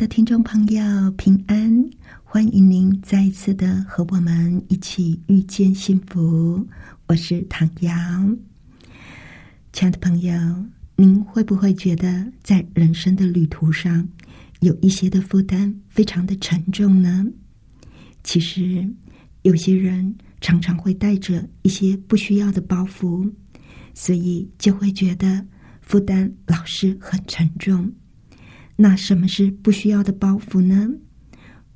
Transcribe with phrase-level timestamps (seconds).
[0.00, 1.90] 的听众朋友，平安！
[2.24, 6.66] 欢迎您再一次的和我们一起遇见幸福。
[7.06, 7.92] 我是唐瑶。
[9.74, 10.32] 亲爱的朋友，
[10.96, 14.08] 您会不会觉得在人生的旅途上
[14.60, 17.26] 有一些的负担非常的沉重呢？
[18.24, 18.88] 其实，
[19.42, 23.30] 有些人常常会带着一些不需要的包袱，
[23.92, 25.46] 所以就会觉得
[25.82, 27.92] 负担老是很沉重。
[28.82, 30.88] 那什么是不需要的包袱呢？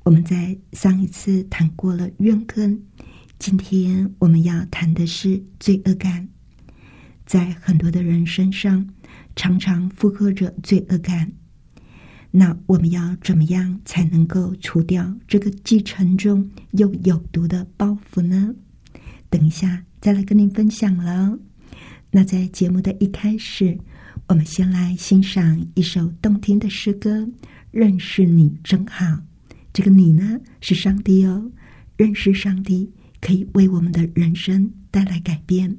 [0.01, 2.81] 我们在上一次谈过了怨恨，
[3.37, 6.27] 今天我们要谈的是罪恶感。
[7.23, 8.89] 在很多的人身上，
[9.35, 11.31] 常常负荷着罪恶感。
[12.31, 18.51] 那我们要怎么样才能够除掉这个既沉重又有毒的包袱呢？
[19.29, 21.37] 等一下再来跟您分享了。
[22.09, 23.77] 那在节目的一开始。
[24.27, 27.19] 我们先来欣赏一首动听的诗歌，
[27.69, 29.05] 《认识你真好》。
[29.71, 31.51] 这个你呢，是上帝哦。
[31.95, 35.77] 认识上帝，可以为我们的人生带来改变。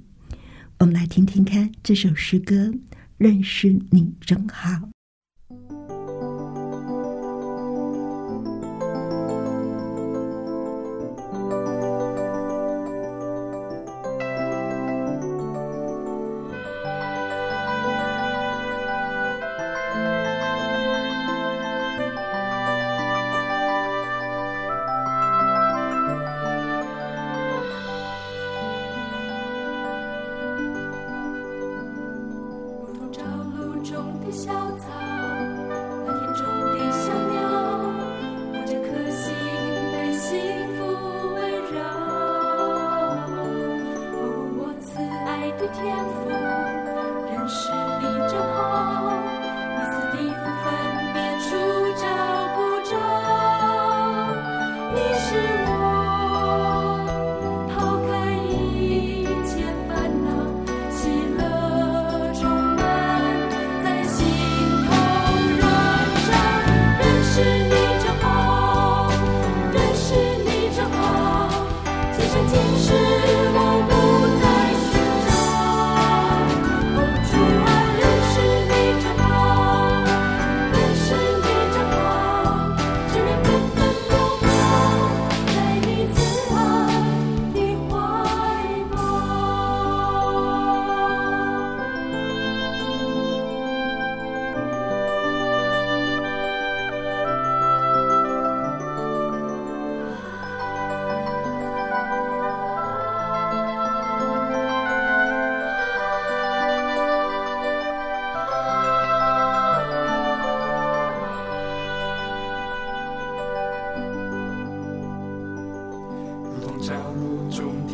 [0.79, 2.69] 我们来听听看这首诗歌，
[3.19, 4.71] 《认识你真好》。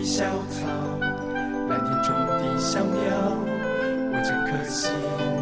[0.05, 0.67] 小草，
[1.69, 2.93] 蓝天中的小鸟，
[4.11, 4.91] 我整颗心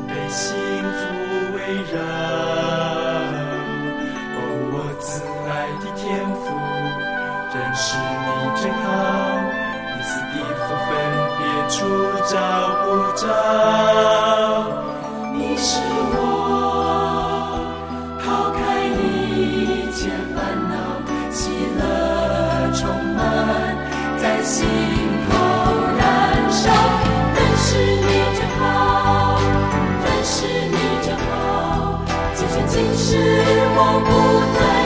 [0.07, 1.01] 被幸福
[1.57, 1.59] 围
[1.91, 1.97] 绕。
[4.37, 4.39] 哦，
[4.71, 5.51] 我慈爱
[5.81, 6.05] 的天
[6.37, 6.45] 父，
[7.57, 8.29] 认识你
[8.61, 8.87] 真好，
[9.97, 10.89] 一丝的福分
[11.39, 11.41] 别
[11.71, 11.75] 处
[12.29, 12.35] 找
[12.85, 13.25] 不着。
[32.73, 33.19] 今世
[33.75, 34.11] 我不
[34.57, 34.80] 再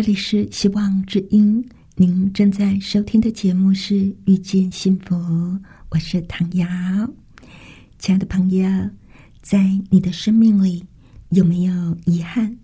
[0.00, 1.62] 这里是希望之音，
[1.94, 3.94] 您正在收听的节目是
[4.24, 5.14] 《遇见幸福》，
[5.90, 6.66] 我是唐瑶。
[7.98, 8.66] 亲爱的朋友，
[9.42, 10.82] 在你的生命里
[11.32, 12.56] 有没有遗憾，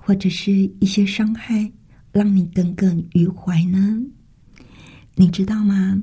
[0.00, 1.68] 或者是一些伤害，
[2.12, 4.00] 让你耿耿于怀呢？
[5.16, 6.00] 你知道吗？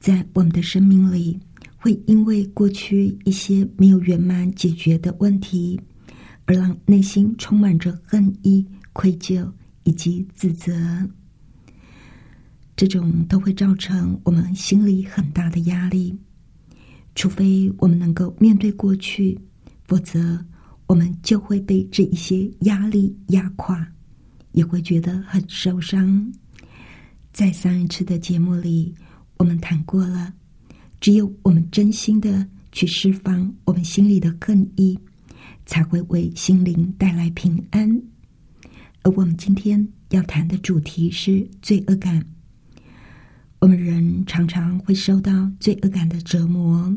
[0.00, 1.38] 在我们的生命里，
[1.76, 5.80] 会因为过去一些没有圆满解决的问题，
[6.46, 9.48] 而让内心充满着恨意、愧疚。
[9.84, 10.72] 以及自责，
[12.76, 16.18] 这种都会造成我们心里很大的压力。
[17.14, 19.38] 除非我们能够面对过去，
[19.84, 20.44] 否则
[20.86, 23.86] 我们就会被这一些压力压垮，
[24.52, 26.32] 也会觉得很受伤。
[27.32, 28.92] 在上一次的节目里，
[29.36, 30.32] 我们谈过了，
[31.00, 34.98] 只有我们真心的去释放我们心里的恨意，
[35.66, 38.13] 才会为心灵带来平安。
[39.04, 42.24] 而我们今天要谈的主题是罪恶感。
[43.58, 46.90] 我们人常常会受到罪恶感的折磨，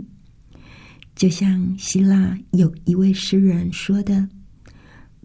[1.16, 4.26] 就像希腊有一位诗人说的：“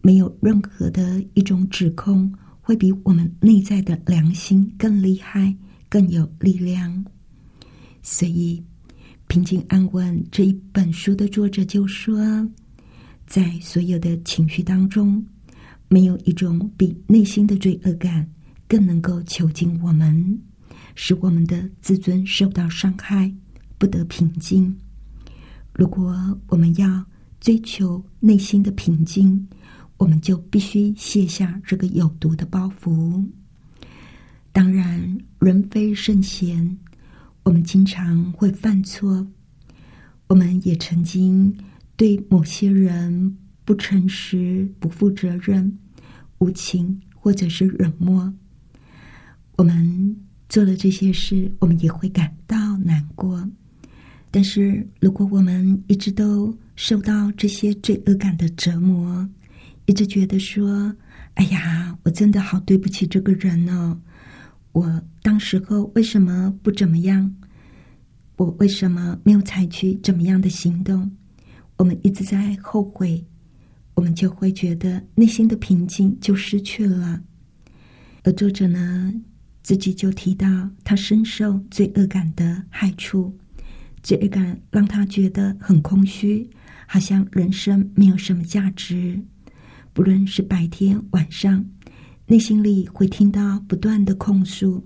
[0.02, 5.54] 没有任何的一种指控会比我们内在的良心更厉害、
[5.88, 7.04] 更有力量。”
[8.02, 8.60] 所以，
[9.28, 12.18] 《平静安稳》这一本书的作者就说，
[13.24, 15.24] 在所有的情绪当中。
[15.92, 18.26] 没有一种比内心的罪恶感
[18.66, 20.40] 更能够囚禁我们，
[20.94, 23.30] 使我们的自尊受到伤害，
[23.76, 24.74] 不得平静。
[25.74, 26.16] 如果
[26.46, 27.04] 我们要
[27.40, 29.46] 追求内心的平静，
[29.98, 33.22] 我们就必须卸下这个有毒的包袱。
[34.50, 36.74] 当然，人非圣贤，
[37.42, 39.26] 我们经常会犯错，
[40.26, 41.54] 我们也曾经
[41.96, 43.36] 对某些人
[43.72, 45.78] 不诚实、不负责任。
[46.40, 48.30] 无情，或者是冷漠，
[49.56, 50.14] 我们
[50.46, 53.48] 做了这些事，我们也会感到难过。
[54.30, 59.26] 但是，如果我们一直都受到这些罪恶感的折磨，
[59.86, 60.94] 一直觉得说
[61.36, 63.98] ：“哎呀，我真的好对不起这个人哦，
[64.72, 67.34] 我当时候为什么不怎么样？
[68.36, 71.10] 我为什么没有采取怎么样的行动？”
[71.78, 73.24] 我们一直在后悔。
[74.02, 77.22] 我们就会觉得内心的平静就失去了，
[78.24, 79.14] 而作者呢，
[79.62, 83.32] 自己就提到他深受罪恶感的害处，
[84.02, 86.50] 罪恶感让他觉得很空虚，
[86.88, 89.22] 好像人生没有什么价值。
[89.92, 91.64] 不论是白天晚上，
[92.26, 94.84] 内心里会听到不断的控诉，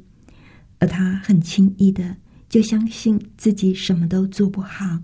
[0.78, 2.14] 而他很轻易的
[2.50, 5.00] 就相信自己什么都做不好，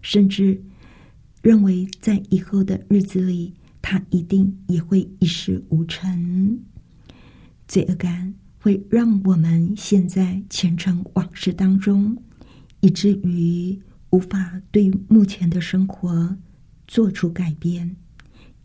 [0.00, 0.62] 甚至。
[1.48, 6.60] 认为在以后的日子里，他一定也会一事无成。
[7.66, 12.14] 罪恶感会让我们陷在前尘往事当中，
[12.80, 16.36] 以至于无法对目前的生活
[16.86, 17.96] 做出改变，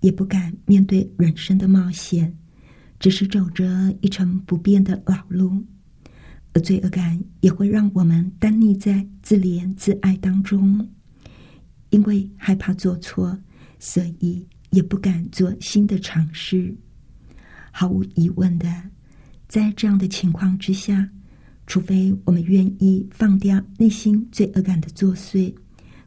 [0.01, 2.37] 也不敢面对人生的冒险，
[2.99, 5.63] 只是走着一成不变的老路。
[6.51, 10.85] 而罪恶感也会让我们单立在自怜自爱当中。
[11.93, 13.37] 因为害怕做错，
[13.77, 16.75] 所以也不敢做新的尝试。
[17.71, 18.67] 毫无疑问的，
[19.47, 21.07] 在这样的情况之下，
[21.67, 25.53] 除非我们愿意放掉内心罪恶感的作祟，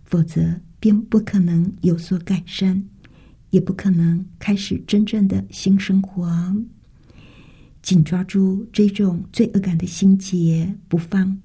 [0.03, 2.83] 否则便不可能有所改善，
[3.51, 6.29] 也不可能开始真正的新生活。
[7.81, 11.41] 紧抓住这种罪恶感的心结不放，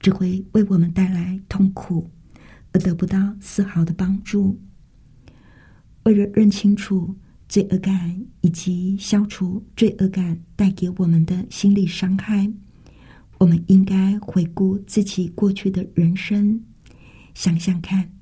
[0.00, 2.10] 只会为我们带来痛苦。
[2.74, 4.60] 而得不到丝毫的帮助。
[6.02, 7.16] 为了认清楚
[7.48, 12.52] 罪恶感以及消除罪恶感带给我们的心理伤害，
[13.38, 16.60] 我们应该回顾自己过去的人生，
[17.32, 18.12] 想想看，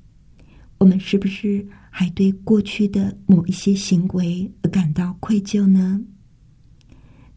[0.77, 5.99] 我们是不是还对过去的某一些行为而感到愧疚呢？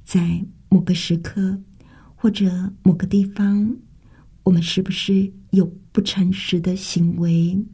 [0.04, 1.60] 在某个时刻
[2.14, 3.74] 或者某个地方。
[4.44, 7.64] 我们是不是有不诚实的行为？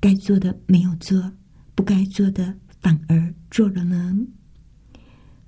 [0.00, 1.32] 该做的没有做，
[1.74, 4.18] 不该做的反而做了呢？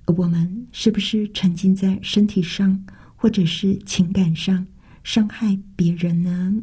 [0.06, 2.86] 我们是不是沉浸在身体上
[3.16, 4.66] 或者是情感上
[5.02, 6.54] 伤害别人呢？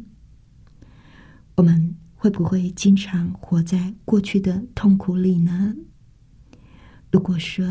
[1.56, 5.76] 我们会不会经常活在过去的痛苦里呢？
[7.12, 7.64] 如果说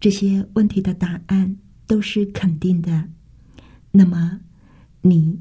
[0.00, 1.56] 这些问题的答案
[1.86, 3.08] 都是肯定的，
[3.92, 4.40] 那么
[5.02, 5.38] 你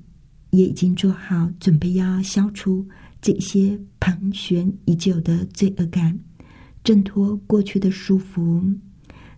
[0.51, 2.87] 也已经做好准备要消除
[3.21, 6.17] 这些盘旋已久的罪恶感，
[6.83, 8.77] 挣脱过去的束缚。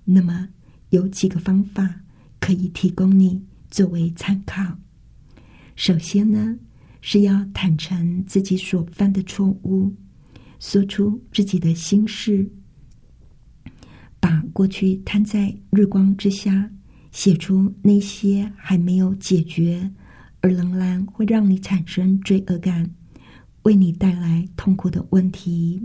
[0.06, 0.48] 那么
[0.90, 2.02] 有几个方法
[2.40, 4.78] 可以提供你作为参考。
[5.76, 6.56] 首先呢，
[7.02, 9.94] 是要坦诚自己所犯的错误，
[10.60, 12.50] 说出自己的心事。
[14.20, 16.70] 把过去摊在日光之下，
[17.12, 19.92] 写出那些还没有解决
[20.42, 22.90] 而仍然会让你产生罪恶感、
[23.64, 25.82] 为你带来痛苦的问题。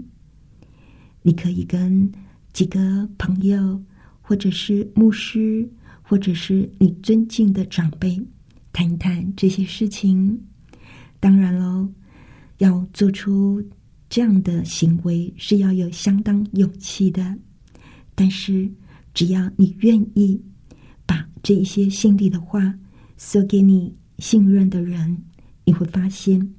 [1.23, 2.11] 你可以跟
[2.53, 3.81] 几个朋友，
[4.23, 5.69] 或者是牧师，
[6.03, 8.21] 或者是你尊敬的长辈
[8.73, 10.41] 谈一谈这些事情。
[11.21, 11.89] 当然喽，
[12.59, 13.63] 要做出
[14.09, 17.37] 这样的行为是要有相当勇气的。
[18.15, 18.71] 但是，
[19.13, 20.41] 只要你愿意
[21.05, 22.73] 把这一些心里的话
[23.19, 25.17] 说给你信任的人，
[25.65, 26.55] 你会发现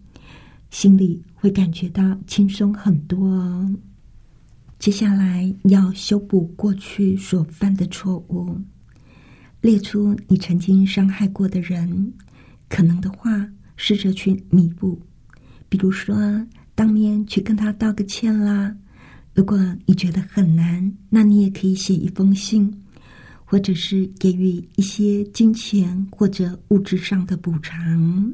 [0.70, 3.76] 心里会感觉到轻松很多哦。
[4.80, 8.56] 接下来要修补过去所犯的错误，
[9.62, 12.14] 列出你曾经伤害过的人，
[12.70, 15.02] 可能的话试着去弥补，
[15.68, 16.16] 比如说
[16.76, 18.76] 当面去跟他道个歉啦。
[19.34, 22.72] 如果你觉得很难，那你也可以写一封信，
[23.50, 28.34] 或者是给予一些金钱或者物质上的补偿。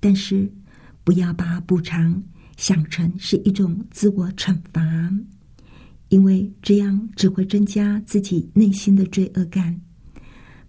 [0.00, 0.50] 但是，
[1.04, 2.22] 不要把补偿
[2.56, 4.82] 想成是一种自我惩罚，
[6.08, 9.78] 因为这样只会增加自己内心的罪恶感。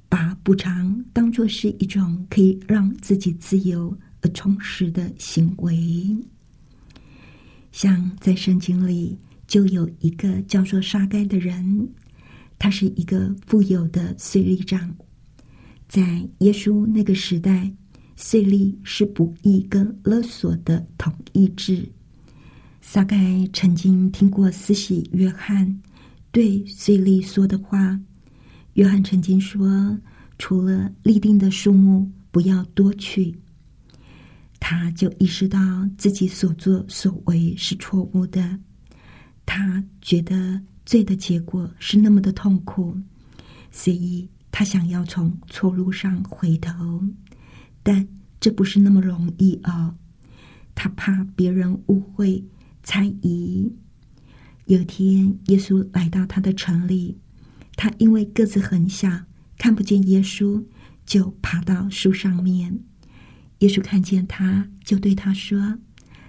[0.09, 6.05] 把补偿当作是一种可以让自己自由而充实的行为，
[7.71, 9.17] 像在圣经里。
[9.47, 11.87] 就有一个叫做沙该的人，
[12.65, 14.91] 他是一个富有的税吏长。
[15.87, 17.71] 在耶稣那个时代，
[18.15, 21.87] 税吏是不义跟勒索的统一制。
[22.81, 25.79] 撒该曾经听过司洗约翰
[26.31, 27.99] 对税吏说的话。
[28.73, 29.95] 约翰曾经说
[30.39, 33.31] ：“除了立定的数目，不要多取。”
[34.59, 38.57] 他就意识到自己所作所为是错误的。
[39.45, 42.97] 他觉得罪的结果是那么的痛苦，
[43.71, 47.03] 所以他想要从错路上回头，
[47.81, 48.07] 但
[48.39, 49.95] 这不是那么容易哦。
[50.75, 52.43] 他怕别人误会、
[52.83, 53.71] 猜疑。
[54.65, 57.17] 有天，耶稣来到他的城里，
[57.75, 59.09] 他因为个子很小，
[59.57, 60.63] 看不见耶稣，
[61.05, 62.79] 就爬到树上面。
[63.59, 65.79] 耶稣看见他，就对他说：“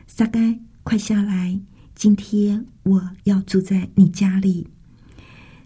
[0.07, 1.61] 撒该，快下来。”
[1.97, 4.69] 今天我要住在你家里，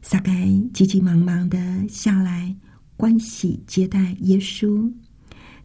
[0.00, 1.58] 撒该急急忙忙的
[1.88, 2.54] 下来，
[2.96, 4.92] 欢喜接待耶稣。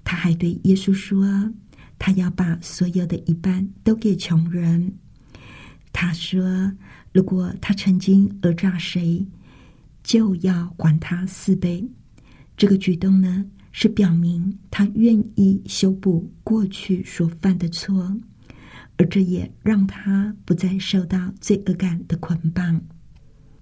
[0.03, 1.53] 他还对耶稣说
[1.99, 4.91] ：“他要把所有的一半都给穷人。”
[5.93, 6.73] 他说
[7.13, 9.23] ：“如果他曾经讹诈谁，
[10.03, 11.87] 就要还他四倍。”
[12.57, 18.17] 这个举动呢，是表明他愿意修补过去所犯的错。
[18.97, 22.81] 而这也让他不再受到罪恶感的捆绑。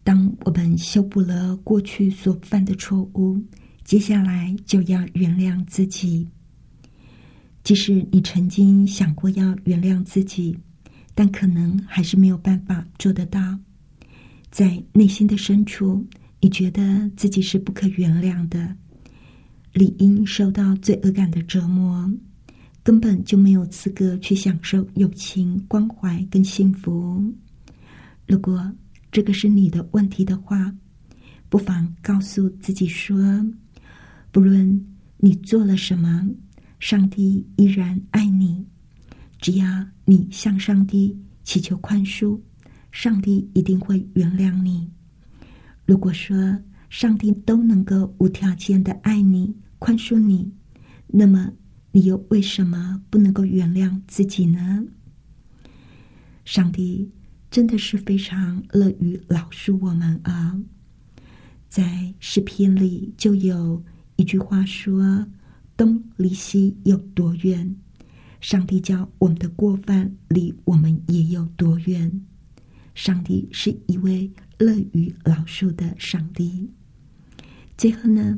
[0.03, 3.41] 当我们修补了过去所犯的错误，
[3.83, 6.27] 接下来就要原谅自己。
[7.63, 10.57] 即使你曾经想过要原谅自己，
[11.15, 13.57] 但可能还是没有办法做得到。
[14.51, 16.05] 在内心的深处，
[16.41, 18.75] 你觉得自己是不可原谅的，
[19.71, 22.11] 理应受到罪恶感的折磨。
[22.83, 27.23] 根本就没有资格去享受友情、关怀跟幸福。
[28.27, 28.69] 如果
[29.09, 30.69] 这个是你的问题的话，
[31.47, 33.17] 不妨告诉自己说：
[34.33, 34.85] 不论
[35.15, 36.29] 你做了什么，
[36.79, 38.65] 上帝依然爱你。
[39.39, 39.65] 只要
[40.03, 42.37] 你向上帝祈求宽恕，
[42.91, 44.89] 上帝一定会原谅你。
[45.85, 46.35] 如果说
[46.89, 50.51] 上帝都能够无条件的爱你、宽恕你，
[51.07, 51.49] 那么。
[51.95, 54.83] 你又为什么不能够原谅自己呢？
[56.43, 57.11] 上帝
[57.51, 60.59] 真的是非常乐于饶恕我们啊！
[61.69, 63.83] 在诗篇里就有
[64.15, 65.27] 一句话说
[65.77, 67.75] ：“东离西有多远，
[68.41, 72.23] 上帝叫我们的过犯离我们也有多远。
[72.95, 76.71] 上帝是一位乐于饶恕的上帝。
[77.77, 78.35] 最后呢，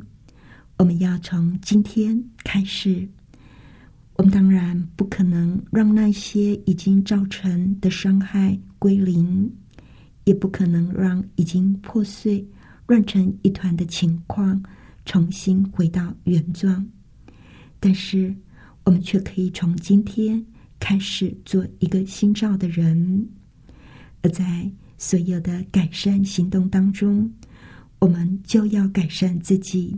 [0.76, 3.08] 我们要从今天开始，
[4.16, 9.50] 我们当然不可能让那些已经造成的伤害归零，
[10.24, 12.44] 也不可能让已经破碎、
[12.86, 14.62] 乱成一团的情况
[15.04, 16.84] 重新回到原状。
[17.78, 18.34] 但是，
[18.84, 20.42] 我们却可以从今天
[20.80, 23.28] 开始做一个新造的人。
[24.22, 27.30] 而在所有的改善行动当中，
[27.98, 29.94] 我们就要改善自己，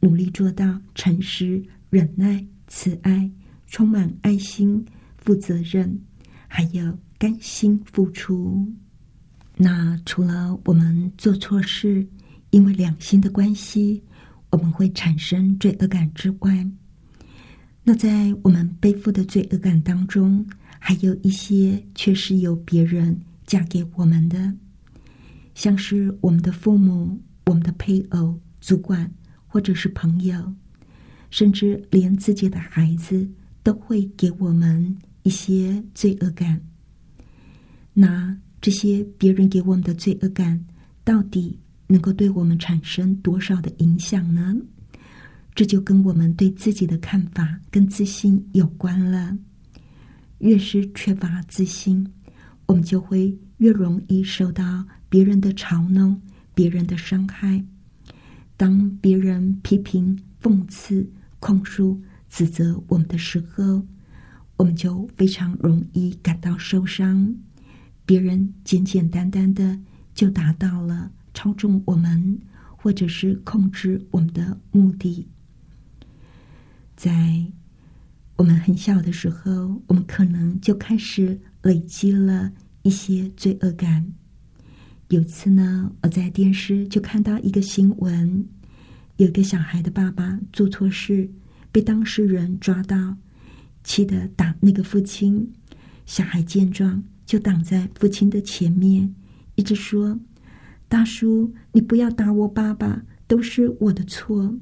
[0.00, 3.28] 努力做到诚实、忍耐、慈爱、
[3.74, 6.00] 充满爱心、负责任，
[6.46, 8.72] 还有甘心付出。
[9.56, 12.06] 那除了我们做错事，
[12.50, 14.00] 因为两心的关系，
[14.50, 16.64] 我们会产生罪恶感之外，
[17.82, 20.46] 那在我们背负的罪恶感当中，
[20.78, 24.54] 还有一些却是由别人嫁给我们的，
[25.56, 29.12] 像是我们的父母、我们的配偶、主管，
[29.48, 30.54] 或者是朋友，
[31.28, 33.28] 甚至连自己的孩子
[33.64, 36.60] 都会给我们一些罪恶感。
[37.92, 40.64] 那这些别人给我们的罪恶感，
[41.02, 44.54] 到底能够对我们产生多少的影响呢？
[45.54, 49.36] 这就跟我们对自己的看法跟自信有关了。
[50.38, 52.06] 越是缺乏自信，
[52.66, 56.20] 我们就会越容易受到别人的嘲弄、
[56.54, 57.64] 别人的伤害。
[58.56, 62.00] 当别人批评、讽刺、控诉、
[62.34, 63.86] 指责我们的时候，
[64.56, 67.32] 我们就非常容易感到受伤。
[68.04, 69.78] 别人简简单单的
[70.16, 72.40] 就达到了操纵我们，
[72.76, 75.28] 或者是控制我们的目的。
[76.96, 77.46] 在
[78.34, 82.50] 我们很小的时候，我们可能就开始累积了
[82.82, 84.04] 一些罪恶感。
[85.10, 88.44] 有次呢，我在电视就看到一个新闻，
[89.18, 91.30] 有个小孩的爸爸做错事，
[91.74, 93.16] 被当事人抓到，
[93.82, 95.52] 气得打那个父亲。
[96.06, 99.12] 小孩见状，就挡在父亲的前面，
[99.56, 100.16] 一直说
[100.86, 104.56] ：“大叔，你不要打我爸爸，都是我的错。”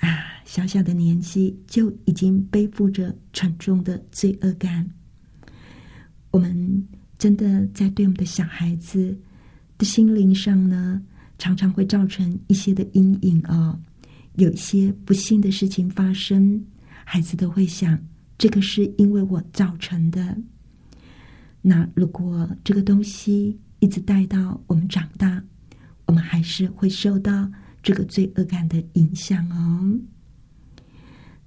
[0.00, 4.90] 啊，小小的年纪就已经背负着沉重的罪恶感。
[6.32, 9.16] 我们真的在对我们的小孩子
[9.78, 11.00] 的心灵上呢，
[11.38, 13.78] 常常会造成一些的阴影哦。
[14.36, 16.64] 有一些不幸的事情发生，
[17.04, 17.98] 孩子都会想，
[18.38, 20.36] 这个是因为我造成的。
[21.60, 25.42] 那如果这个东西一直带到我们长大，
[26.06, 27.50] 我们还是会受到。
[27.86, 30.00] 这个罪恶感的影响哦。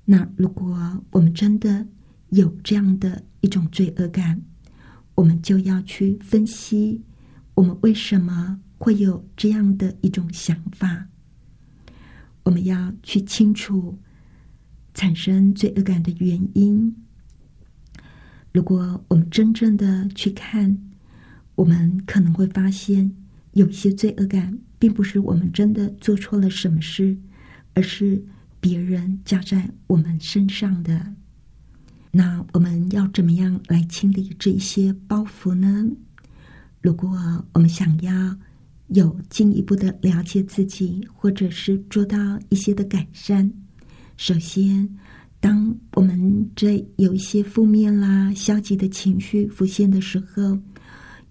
[0.06, 1.84] 那如果我们真的
[2.30, 4.39] 有这样的一种罪恶感，
[5.15, 7.02] 我们就要去分析
[7.56, 11.08] 我们为什么会有这样的一种想法。
[12.47, 13.99] 我们要去清楚
[14.93, 16.95] 产生罪恶感的原因。
[18.53, 20.77] 如果我们真正的去看，
[21.55, 23.12] 我们可能会发现
[23.51, 24.57] 有一些罪恶感。
[24.79, 27.17] 并不是我们真的做错了什么事，
[27.73, 28.23] 而是
[28.60, 31.13] 别人加在我们身上的。
[32.12, 35.89] 那我们要怎么样来清理这一些包袱呢？
[36.79, 37.10] 如果
[37.53, 38.38] 我们想要
[38.88, 42.17] 有进一步的了解自己，或者是做到
[42.50, 43.52] 一些的改善，
[44.15, 44.88] 首先，
[45.39, 50.58] 当我们这有一些负面啦、消极的情绪浮现的时候，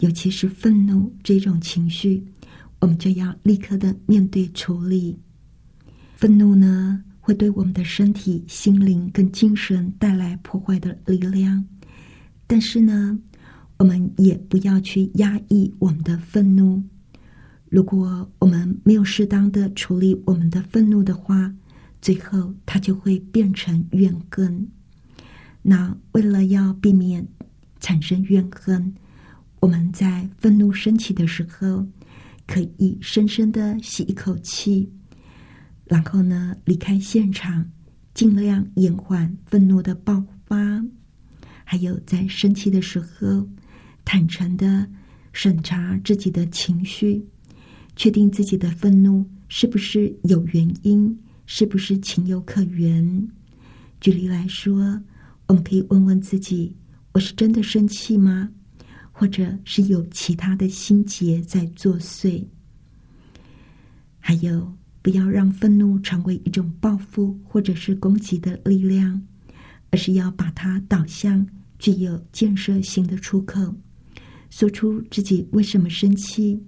[0.01, 2.23] 尤其是愤怒这种情绪。
[2.79, 5.17] 我们就要立刻的面对处理。
[6.15, 11.65] 愤怒呢，会对我们的身体、心灵跟精神带来破坏的力量。
[12.47, 13.19] 但是呢，
[13.79, 16.83] 我们也不要去压抑我们的愤怒。
[17.69, 21.53] 如果我们没有适当的处理我们的愤怒的话，
[22.01, 24.69] 最后它就会变成怨恨。
[25.63, 27.27] 那为了要避免
[27.81, 28.95] 产生怨恨，
[29.61, 31.87] 我们在愤怒升起的时候。
[32.49, 34.89] 可以深深的吸一口气，
[35.85, 37.69] 然后呢离开现场，
[38.15, 40.81] 尽量延缓愤怒的爆发。
[41.65, 43.49] 还有在生气的时候，
[44.05, 44.89] 坦诚的
[45.33, 47.27] 审查自己的情绪，
[47.97, 53.29] 确定自己的愤怒是不是有原因，是不是情有可原。
[54.01, 55.03] 举例来说，
[55.47, 56.73] 我们可以问问自己：
[57.13, 58.51] 我是真的生气吗？
[59.11, 62.45] 或者是有其他的心结在作祟，
[64.19, 69.23] 还有不要让愤怒成为一种报复或者是攻击的力量，
[69.91, 71.47] 而是要把它导向
[71.79, 73.75] 具有建设性的出口，
[74.51, 76.63] 说出自己为什么生气，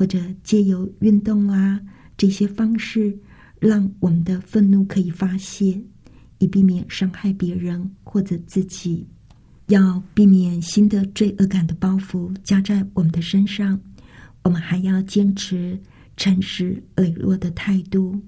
[0.00, 1.78] 或者借由运动啊
[2.16, 3.14] 这些方式，
[3.58, 5.78] 让我们的愤怒可以发泄，
[6.38, 9.06] 以避免伤害别人或者自己。
[9.66, 13.78] 要避免新的罪恶感的包袱加在我们的身上，
[14.42, 15.78] 我们还要坚持。
[16.16, 18.18] 诚实磊落的态度，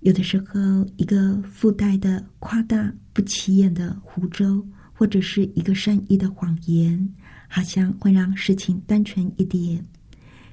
[0.00, 7.14] 有的时候一个附带的夸大不起眼的胡诌，或者是一个善意的谎言，
[7.48, 9.82] 好像会让事情单纯一点。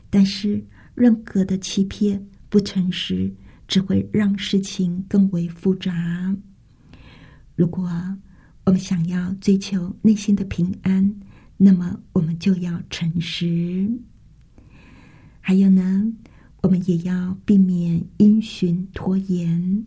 [0.09, 0.63] 但是
[0.95, 3.33] 任何的欺骗、不诚实，
[3.67, 6.35] 只会让事情更为复杂。
[7.55, 7.89] 如果
[8.65, 11.15] 我们想要追求内心的平安，
[11.55, 13.89] 那么我们就要诚实。
[15.39, 16.03] 还有呢，
[16.61, 19.85] 我们也要避免因循拖延。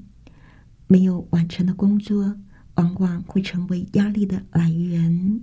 [0.87, 2.37] 没有完成的工作，
[2.75, 5.41] 往往会成为压力的来源，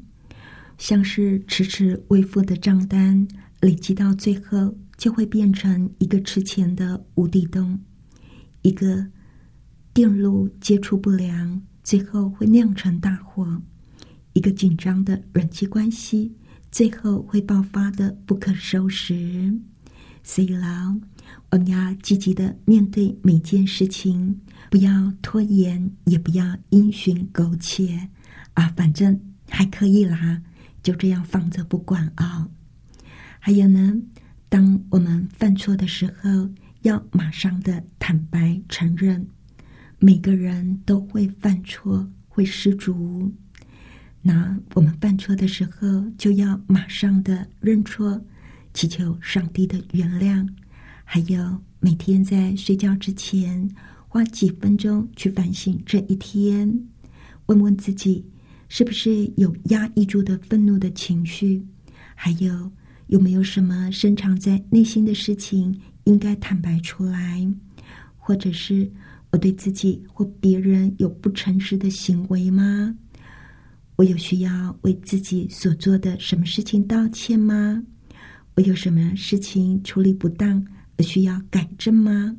[0.78, 3.26] 像是迟迟未付的账单，
[3.62, 7.78] 累积到最后，就会变成一个吃钱的无底洞；
[8.62, 9.06] 一个
[9.94, 13.46] 电路接触不良，最后会酿成大祸；
[14.34, 16.36] 一个紧张的人际关系，
[16.72, 19.60] 最后会爆发的不可收拾。
[20.24, 20.96] 所以啦，
[21.52, 24.40] 我们要积极的面对每件事情，
[24.70, 28.10] 不要拖延，也不要因循苟且
[28.54, 30.42] 啊，反正还可以啦，
[30.84, 32.48] 就这样放着不管啊。
[33.40, 33.96] 还有呢，
[34.50, 36.50] 当我们犯错的时候，
[36.82, 39.26] 要马上的坦白承认。
[40.00, 43.32] 每个人都会犯错，会失足。
[44.22, 48.22] 那我们犯错的时候，就要马上的认错。
[48.74, 50.48] 祈求上帝的原谅，
[51.04, 53.68] 还有每天在睡觉之前
[54.08, 56.80] 花几分钟去反省这一天，
[57.48, 58.24] 问问自己
[58.70, 61.66] 是不是有压抑住的愤怒的情绪，
[62.14, 62.72] 还有
[63.08, 67.48] 有没有什么深藏在内心的事情应该坦白出来，
[68.18, 68.90] 或者是
[69.32, 72.96] 我对自己或别人有不诚实的行为吗？
[73.96, 77.82] 我有需要为自己所做的什么事情道歉吗？
[78.56, 80.66] 我有什么事情处理不当
[80.98, 82.36] 而需要改正吗？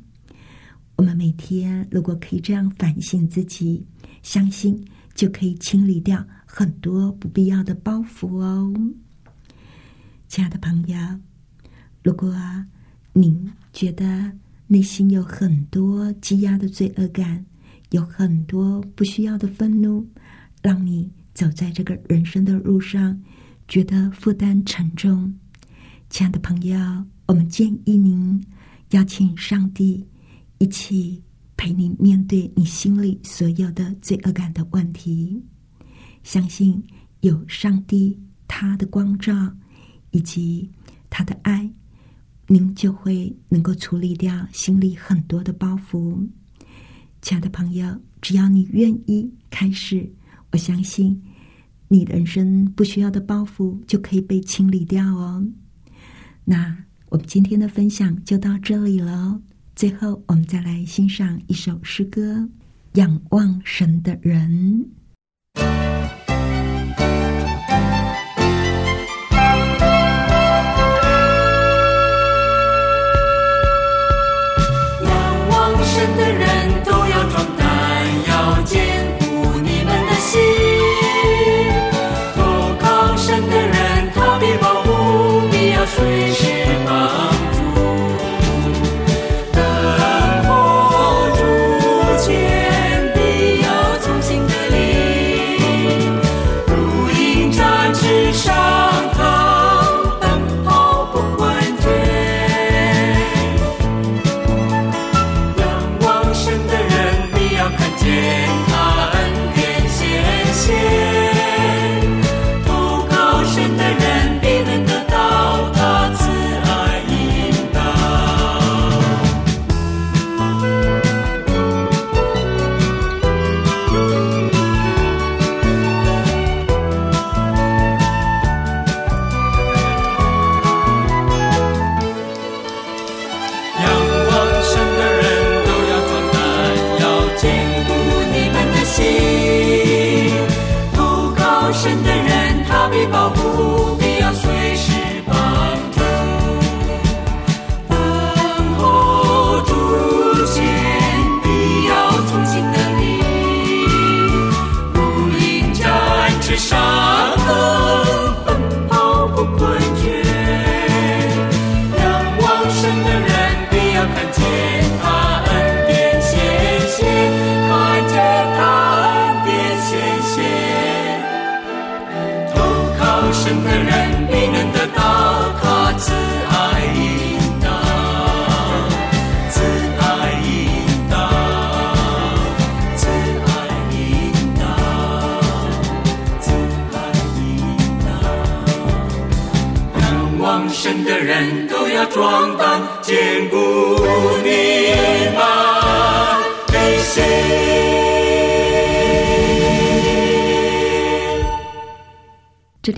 [0.95, 3.85] 我们每天如果可以这样反省自己，
[4.21, 4.79] 相信
[5.15, 8.73] 就可以清理掉很多不必要的包袱哦。
[10.29, 10.95] 亲爱的朋友，
[12.03, 12.31] 如果
[13.13, 14.31] 您觉得
[14.67, 17.43] 内心有很多积压的罪恶感，
[17.89, 20.07] 有很多不需要的愤怒，
[20.61, 23.19] 让你走在这个人生的路上
[23.67, 25.33] 觉得负担沉重。
[26.11, 26.77] 亲爱的朋友，
[27.25, 28.39] 我们建议您
[28.91, 30.07] 邀请上帝
[30.59, 31.19] 一起
[31.57, 35.43] 陪你面对你心里所有的罪恶感的问题。
[36.21, 36.81] 相信
[37.21, 38.15] 有上帝
[38.47, 39.33] 他的光照
[40.11, 40.69] 以及
[41.09, 41.69] 他的爱，
[42.47, 46.27] 您就会能够处理掉心里很多的包袱。
[47.21, 50.11] 亲爱的朋友，只要你愿意开始，
[50.51, 51.21] 我相信
[51.87, 55.45] 你人生不需要的包袱就可以被清理掉哦。
[56.45, 56.75] 那
[57.09, 59.41] 我们今天的分享就到这里了。
[59.75, 62.35] 最后，我们再来欣赏一首诗歌
[62.93, 64.49] 《仰望神的人》。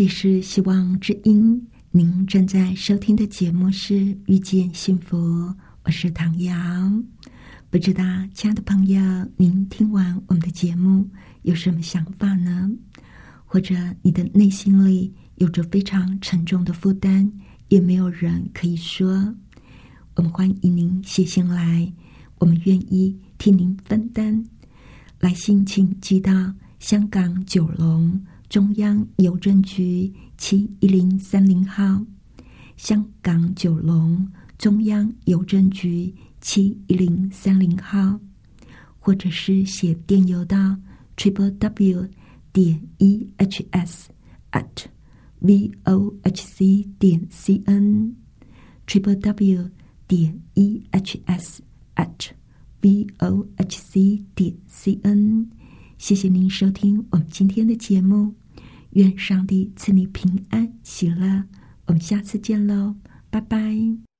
[0.02, 3.94] 里是希望之音，您正在收听的节目是
[4.26, 5.16] 《遇见幸福》，
[5.84, 6.56] 我是唐瑶。
[7.70, 9.00] 不知道，亲爱的朋友，
[9.38, 11.08] 您听完我们的节目
[11.44, 12.68] 有什么想法呢？
[13.46, 17.32] 或者你的内心里有着非常沉重的负担，
[17.68, 19.36] 也没有人可以说。
[20.16, 21.94] 我们欢迎您写信来，
[22.40, 24.44] 我们愿意替您分担。
[25.20, 26.32] 来信请寄到
[26.80, 28.20] 香港九龙
[28.52, 32.06] 中央邮政局七一零三零号，
[32.76, 38.20] 香港九龙中央邮政局七一零三零号，
[39.00, 40.76] 或者是写电邮到
[41.16, 42.06] triple w
[42.52, 44.10] 点 e h s
[44.52, 44.86] at
[45.40, 48.14] v o h c 点 c n
[48.86, 49.70] triple w
[50.10, 51.64] 点 e h s
[51.96, 52.32] at
[52.82, 55.50] v o h c 点 c n。
[55.98, 58.34] 谢谢您收听我们今天的节目，
[58.92, 61.46] 愿上帝赐你平安喜乐。
[61.88, 62.96] 我们下次见喽，
[63.30, 64.11] 拜拜。